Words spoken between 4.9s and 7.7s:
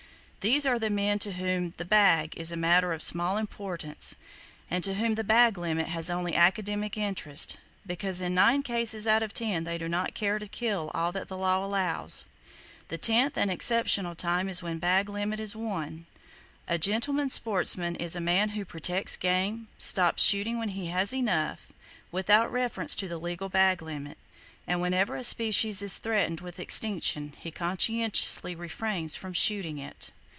whom "the bag limit" has only academic interest;